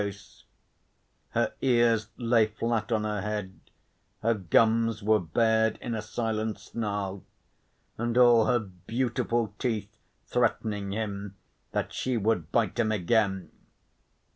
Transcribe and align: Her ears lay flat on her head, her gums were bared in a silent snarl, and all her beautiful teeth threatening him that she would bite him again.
Her 1.29 1.53
ears 1.61 2.07
lay 2.17 2.47
flat 2.47 2.91
on 2.91 3.03
her 3.03 3.21
head, 3.21 3.59
her 4.23 4.33
gums 4.33 5.03
were 5.03 5.19
bared 5.19 5.77
in 5.79 5.93
a 5.93 6.01
silent 6.01 6.57
snarl, 6.57 7.23
and 7.99 8.17
all 8.17 8.45
her 8.47 8.57
beautiful 8.57 9.53
teeth 9.59 9.95
threatening 10.25 10.91
him 10.91 11.35
that 11.71 11.93
she 11.93 12.17
would 12.17 12.51
bite 12.51 12.79
him 12.79 12.91
again. 12.91 13.51